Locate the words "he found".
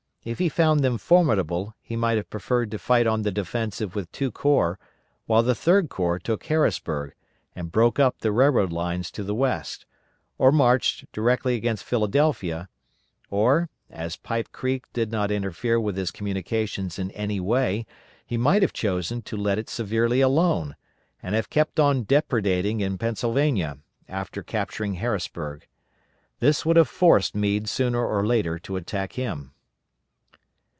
0.37-0.81